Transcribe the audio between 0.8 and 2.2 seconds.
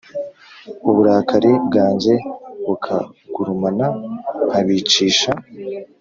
uburakari bwanjye